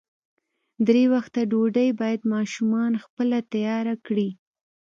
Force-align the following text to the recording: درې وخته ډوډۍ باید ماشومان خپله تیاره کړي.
درې 0.87 1.03
وخته 1.13 1.39
ډوډۍ 1.51 1.89
باید 1.99 2.21
ماشومان 2.33 2.91
خپله 3.03 3.37
تیاره 3.53 3.93
کړي. 4.05 4.29